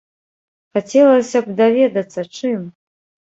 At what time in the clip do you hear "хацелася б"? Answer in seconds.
0.77-1.53